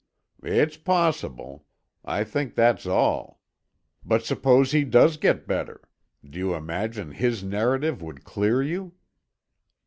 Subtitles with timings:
[0.41, 1.67] "It's possible;
[2.03, 3.39] I think that's all.
[4.03, 5.87] But suppose he does get better?
[6.27, 8.93] Do you imagine his narrative would clear you?"